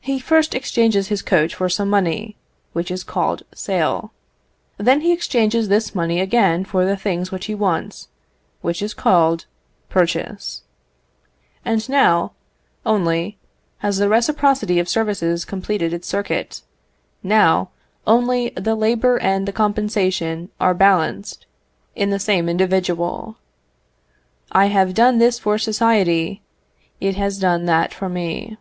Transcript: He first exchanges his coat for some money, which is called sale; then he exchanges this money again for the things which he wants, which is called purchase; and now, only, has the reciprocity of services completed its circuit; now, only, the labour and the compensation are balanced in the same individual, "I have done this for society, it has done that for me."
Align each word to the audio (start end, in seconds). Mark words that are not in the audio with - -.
He 0.00 0.18
first 0.18 0.54
exchanges 0.54 1.06
his 1.08 1.22
coat 1.22 1.52
for 1.52 1.68
some 1.68 1.88
money, 1.88 2.36
which 2.72 2.90
is 2.90 3.04
called 3.04 3.42
sale; 3.54 4.10
then 4.78 5.02
he 5.02 5.12
exchanges 5.12 5.68
this 5.68 5.94
money 5.94 6.20
again 6.20 6.64
for 6.64 6.84
the 6.86 6.96
things 6.96 7.30
which 7.30 7.46
he 7.46 7.54
wants, 7.54 8.08
which 8.62 8.80
is 8.82 8.94
called 8.94 9.44
purchase; 9.90 10.62
and 11.66 11.86
now, 11.88 12.32
only, 12.86 13.36
has 13.78 13.98
the 13.98 14.08
reciprocity 14.08 14.80
of 14.80 14.88
services 14.88 15.44
completed 15.44 15.92
its 15.92 16.08
circuit; 16.08 16.62
now, 17.22 17.68
only, 18.06 18.48
the 18.56 18.74
labour 18.74 19.18
and 19.18 19.46
the 19.46 19.52
compensation 19.52 20.48
are 20.58 20.74
balanced 20.74 21.46
in 21.94 22.08
the 22.10 22.18
same 22.18 22.48
individual, 22.48 23.36
"I 24.50 24.66
have 24.66 24.94
done 24.94 25.18
this 25.18 25.38
for 25.38 25.58
society, 25.58 26.42
it 27.00 27.16
has 27.16 27.38
done 27.38 27.66
that 27.66 27.92
for 27.94 28.08
me." 28.08 28.56